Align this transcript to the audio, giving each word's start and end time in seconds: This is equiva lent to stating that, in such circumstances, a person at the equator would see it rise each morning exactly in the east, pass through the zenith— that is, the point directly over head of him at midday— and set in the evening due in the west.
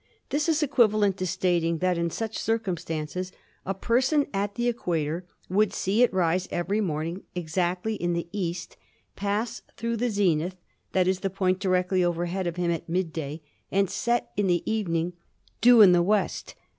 This 0.29 0.49
is 0.49 0.63
equiva 0.63 0.93
lent 0.95 1.17
to 1.17 1.27
stating 1.27 1.77
that, 1.77 1.95
in 1.95 2.09
such 2.09 2.39
circumstances, 2.39 3.31
a 3.67 3.75
person 3.75 4.25
at 4.33 4.55
the 4.55 4.67
equator 4.67 5.27
would 5.47 5.73
see 5.73 6.01
it 6.01 6.11
rise 6.11 6.47
each 6.51 6.81
morning 6.81 7.21
exactly 7.35 7.93
in 7.97 8.13
the 8.13 8.27
east, 8.31 8.77
pass 9.15 9.61
through 9.77 9.97
the 9.97 10.09
zenith— 10.09 10.55
that 10.93 11.07
is, 11.07 11.19
the 11.19 11.29
point 11.29 11.59
directly 11.59 12.03
over 12.03 12.25
head 12.25 12.47
of 12.47 12.55
him 12.55 12.71
at 12.71 12.89
midday— 12.89 13.41
and 13.71 13.91
set 13.91 14.31
in 14.35 14.47
the 14.47 14.63
evening 14.65 15.13
due 15.61 15.81
in 15.81 15.91
the 15.91 16.01
west. 16.01 16.55